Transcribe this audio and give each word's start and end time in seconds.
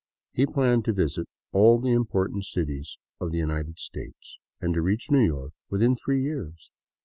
He 0.33 0.47
planned 0.47 0.83
to 0.85 0.93
visit 0.93 1.29
all 1.51 1.77
the 1.77 1.91
important 1.91 2.45
cities 2.45 2.97
of 3.19 3.29
the 3.31 3.37
United 3.37 3.77
States, 3.77 4.39
and 4.59 4.73
to 4.73 4.81
reach 4.81 5.11
New 5.11 5.23
York 5.23 5.53
within 5.69 5.95
three 5.95 6.23
years. 6.23 6.71